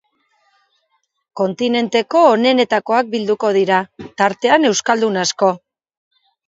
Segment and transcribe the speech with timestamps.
[1.41, 3.81] Kontinenteko onenetakoak bilduko dira,
[4.25, 5.57] tartean euskaldun asko.